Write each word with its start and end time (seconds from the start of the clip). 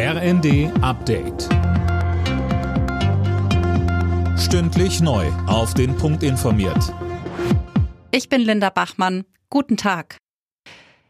RND 0.00 0.70
Update. 0.80 1.48
Stündlich 4.38 5.00
neu. 5.00 5.26
Auf 5.48 5.74
den 5.74 5.96
Punkt 5.96 6.22
informiert. 6.22 6.94
Ich 8.12 8.28
bin 8.28 8.42
Linda 8.42 8.70
Bachmann. 8.70 9.24
Guten 9.50 9.76
Tag. 9.76 10.18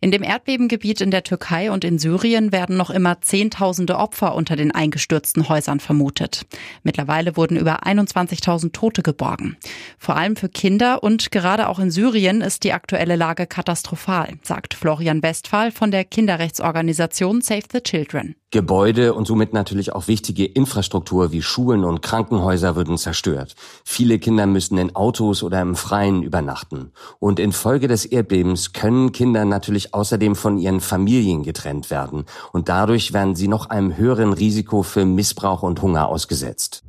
In 0.00 0.10
dem 0.10 0.24
Erdbebengebiet 0.24 1.00
in 1.00 1.12
der 1.12 1.22
Türkei 1.22 1.70
und 1.70 1.84
in 1.84 2.00
Syrien 2.00 2.50
werden 2.50 2.76
noch 2.76 2.90
immer 2.90 3.20
Zehntausende 3.20 3.98
Opfer 3.98 4.34
unter 4.34 4.56
den 4.56 4.72
eingestürzten 4.72 5.48
Häusern 5.48 5.78
vermutet. 5.78 6.44
Mittlerweile 6.82 7.36
wurden 7.36 7.56
über 7.56 7.84
21.000 7.86 8.72
Tote 8.72 9.04
geborgen. 9.04 9.56
Vor 9.96 10.16
allem 10.16 10.34
für 10.34 10.48
Kinder 10.48 11.04
und 11.04 11.30
gerade 11.30 11.68
auch 11.68 11.78
in 11.78 11.92
Syrien 11.92 12.40
ist 12.40 12.64
die 12.64 12.72
aktuelle 12.72 13.14
Lage 13.14 13.46
katastrophal, 13.46 14.38
sagt 14.42 14.74
Florian 14.74 15.22
Westphal 15.22 15.70
von 15.70 15.92
der 15.92 16.04
Kinderrechtsorganisation 16.04 17.42
Save 17.42 17.62
the 17.72 17.80
Children. 17.80 18.34
Gebäude 18.52 19.14
und 19.14 19.26
somit 19.26 19.54
natürlich 19.54 19.94
auch 19.94 20.08
wichtige 20.08 20.44
Infrastruktur 20.44 21.32
wie 21.32 21.40
Schulen 21.40 21.84
und 21.84 22.02
Krankenhäuser 22.02 22.76
würden 22.76 22.98
zerstört. 22.98 23.56
Viele 23.82 24.18
Kinder 24.18 24.46
müssen 24.46 24.76
in 24.76 24.94
Autos 24.94 25.42
oder 25.42 25.62
im 25.62 25.74
Freien 25.74 26.22
übernachten. 26.22 26.92
Und 27.18 27.40
infolge 27.40 27.88
des 27.88 28.04
Erdbebens 28.04 28.74
können 28.74 29.12
Kinder 29.12 29.46
natürlich 29.46 29.94
außerdem 29.94 30.36
von 30.36 30.58
ihren 30.58 30.80
Familien 30.80 31.42
getrennt 31.42 31.90
werden. 31.90 32.26
Und 32.52 32.68
dadurch 32.68 33.14
werden 33.14 33.34
sie 33.34 33.48
noch 33.48 33.70
einem 33.70 33.96
höheren 33.96 34.34
Risiko 34.34 34.82
für 34.82 35.06
Missbrauch 35.06 35.62
und 35.62 35.80
Hunger 35.80 36.08
ausgesetzt. 36.08 36.84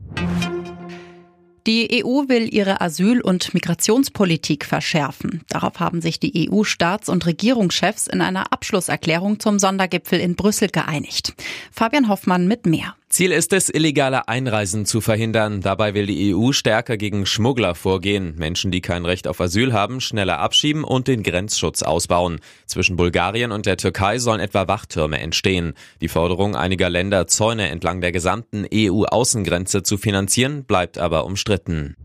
Die 1.66 2.03
EU 2.03 2.27
will 2.27 2.53
ihre 2.53 2.81
Asyl- 2.81 3.22
und 3.22 3.53
Migrationspolitik 3.53 4.66
verschärfen. 4.66 5.44
Darauf 5.48 5.80
haben 5.80 6.02
sich 6.02 6.20
die 6.20 6.49
EU-Staats- 6.49 7.08
und 7.08 7.26
Regierungschefs 7.26 8.08
in 8.08 8.20
einer 8.20 8.52
Abschlusserklärung 8.52 9.39
zum 9.39 9.59
Sondergipfel 9.59 10.20
in 10.20 10.36
Brüssel 10.36 10.67
geeinigt. 10.67 11.34
Fabian 11.72 12.09
Hoffmann 12.09 12.48
mit 12.48 12.66
mehr. 12.66 12.95
Ziel 13.13 13.31
ist 13.31 13.53
es, 13.53 13.70
illegale 13.70 14.27
Einreisen 14.27 14.88
zu 14.88 14.99
verhindern. 14.99 15.61
Dabei 15.61 15.94
will 15.94 16.08
die 16.08 16.33
EU 16.33 16.52
stärker 16.52 16.97
gegen 16.97 17.28
Schmuggler 17.28 17.75
vorgehen, 17.75 18.33
Menschen, 18.38 18.72
die 18.72 18.81
kein 18.81 19.05
Recht 19.05 19.28
auf 19.28 19.39
Asyl 19.39 19.72
haben, 19.72 20.02
schneller 20.02 20.39
abschieben 20.39 20.83
und 20.83 21.08
den 21.08 21.22
Grenzschutz 21.22 21.83
ausbauen. 21.83 22.39
Zwischen 22.66 22.95
Bulgarien 22.95 23.52
und 23.52 23.67
der 23.67 23.78
Türkei 23.78 24.17
sollen 24.17 24.39
etwa 24.39 24.67
Wachtürme 24.67 25.20
entstehen. 25.20 25.73
Die 26.02 26.08
Forderung 26.08 26.55
einiger 26.55 26.89
Länder, 26.89 27.28
Zäune 27.28 27.70
entlang 27.70 28.02
der 28.02 28.11
gesamten 28.11 28.66
EU-Außengrenze 28.73 29.83
zu 29.83 30.00
finanzieren, 30.00 30.64
bleibt 30.64 30.98
aber 30.98 31.25
umstritten. 31.25 31.95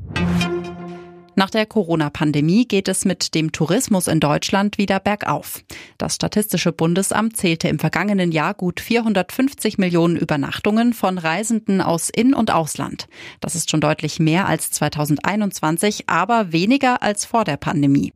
Nach 1.38 1.50
der 1.50 1.66
Corona-Pandemie 1.66 2.66
geht 2.66 2.88
es 2.88 3.04
mit 3.04 3.36
dem 3.36 3.52
Tourismus 3.52 4.08
in 4.08 4.18
Deutschland 4.18 4.76
wieder 4.76 4.98
bergauf. 4.98 5.62
Das 5.96 6.16
Statistische 6.16 6.72
Bundesamt 6.72 7.36
zählte 7.36 7.68
im 7.68 7.78
vergangenen 7.78 8.32
Jahr 8.32 8.54
gut 8.54 8.80
450 8.80 9.78
Millionen 9.78 10.16
Übernachtungen 10.16 10.94
von 10.94 11.16
Reisenden 11.16 11.80
aus 11.80 12.10
In- 12.10 12.34
und 12.34 12.50
Ausland. 12.50 13.06
Das 13.38 13.54
ist 13.54 13.70
schon 13.70 13.80
deutlich 13.80 14.18
mehr 14.18 14.48
als 14.48 14.72
2021, 14.72 16.08
aber 16.08 16.50
weniger 16.50 17.04
als 17.04 17.24
vor 17.24 17.44
der 17.44 17.56
Pandemie. 17.56 18.12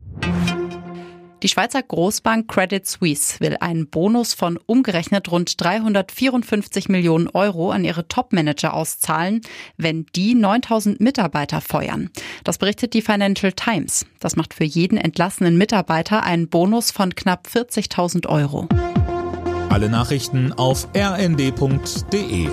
Die 1.43 1.49
Schweizer 1.49 1.83
Großbank 1.83 2.47
Credit 2.47 2.87
Suisse 2.87 3.41
will 3.41 3.57
einen 3.59 3.89
Bonus 3.89 4.33
von 4.33 4.57
umgerechnet 4.65 5.29
rund 5.29 5.61
354 5.61 6.87
Millionen 6.87 7.27
Euro 7.27 7.71
an 7.71 7.83
ihre 7.83 8.07
Topmanager 8.07 8.73
auszahlen, 8.73 9.41
wenn 9.75 10.05
die 10.15 10.35
9000 10.35 11.01
Mitarbeiter 11.01 11.59
feuern. 11.59 12.11
Das 12.45 12.59
berichtet 12.59 12.93
die 12.93 13.01
Financial 13.01 13.51
Times. 13.51 14.05
Das 14.21 14.37
macht 14.37 14.53
für 14.53 14.63
jeden 14.63 14.97
entlassenen 14.97 15.57
Mitarbeiter 15.57 16.23
einen 16.23 16.47
Bonus 16.47 16.91
von 16.91 17.13
knapp 17.13 17.49
40.000 17.53 18.25
Euro. 18.29 18.69
Alle 19.67 19.89
Nachrichten 19.89 20.53
auf 20.53 20.87
rnd.de 20.95 22.47